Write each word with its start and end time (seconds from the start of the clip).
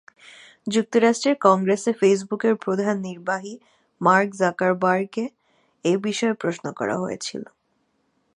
যুক্তরাষ্ট্রের 0.67 1.35
কংগ্রেসে 1.41 1.91
ফেসবুকের 1.93 2.55
প্রধান 2.55 2.95
নির্বাহী 2.99 3.53
মার্ক 4.01 4.29
জাকারবার্গকে 4.35 5.23
এ 5.85 5.93
বিষয়ে 6.05 6.33
প্রশ্ন 6.33 6.65
করা 6.79 6.95
হয়েছিল। 6.97 7.43